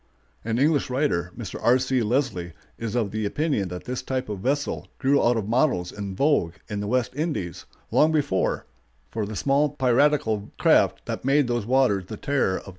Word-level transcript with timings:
An 0.43 0.57
English 0.57 0.89
writer, 0.89 1.31
Mr. 1.37 1.59
R. 1.61 1.77
C. 1.77 2.01
Leslie, 2.01 2.53
is 2.75 2.95
of 2.95 3.11
the 3.11 3.23
opinion 3.23 3.67
that 3.67 3.83
this 3.83 4.01
type 4.01 4.29
of 4.29 4.39
vessel 4.39 4.87
grew 4.97 5.23
out 5.23 5.37
of 5.37 5.47
models 5.47 5.91
in 5.91 6.15
vogue 6.15 6.55
in 6.67 6.79
the 6.79 6.87
West 6.87 7.15
Indies, 7.15 7.65
long 7.91 8.11
before, 8.11 8.65
for 9.11 9.27
the 9.27 9.35
small 9.35 9.69
piratical 9.69 10.51
craft 10.57 11.05
that 11.05 11.23
made 11.23 11.45
those 11.47 11.67
waters 11.67 12.05
the 12.07 12.17
terror 12.17 12.55
of 12.55 12.61
travelers. 12.63 12.69